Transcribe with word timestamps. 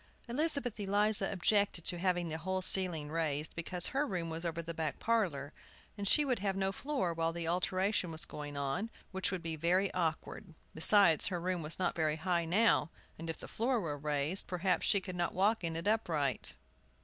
Elizabeth 0.27 0.79
Eliza 0.79 1.31
objected 1.31 1.85
to 1.85 1.99
having 1.99 2.27
the 2.27 2.39
whole 2.39 2.63
ceiling 2.63 3.11
raised, 3.11 3.55
because 3.55 3.85
her 3.85 4.03
room 4.03 4.31
was 4.31 4.43
over 4.43 4.59
the 4.59 4.73
back 4.73 4.97
parlor, 4.97 5.53
and 5.95 6.07
she 6.07 6.25
would 6.25 6.39
have 6.39 6.55
no 6.55 6.71
floor 6.71 7.13
while 7.13 7.31
the 7.31 7.47
alteration 7.47 8.09
was 8.09 8.25
going 8.25 8.57
on, 8.57 8.89
which 9.11 9.31
would 9.31 9.43
be 9.43 9.55
very 9.55 9.93
awkward. 9.93 10.55
Besides, 10.73 11.27
her 11.27 11.39
room 11.39 11.61
was 11.61 11.77
not 11.77 11.95
very 11.95 12.15
high 12.15 12.45
now, 12.45 12.89
and, 13.19 13.29
if 13.29 13.37
the 13.37 13.47
floor 13.47 13.79
were 13.79 13.95
raised, 13.95 14.47
perhaps 14.47 14.87
she 14.87 15.01
could 15.01 15.15
not 15.15 15.35
walk 15.35 15.63
in 15.63 15.75
it 15.75 15.87
upright. 15.87 16.55